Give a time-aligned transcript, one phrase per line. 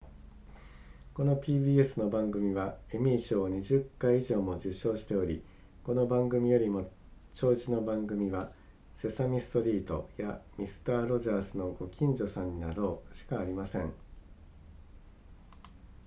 [1.13, 5.43] この pbs の番組はエミー賞を20回以上も受賞しており
[5.83, 6.89] この番組よりも
[7.33, 8.51] 長寿の番組は
[8.95, 13.93] セサミストリートやミスターロジャースのご近所さんになろうしかありません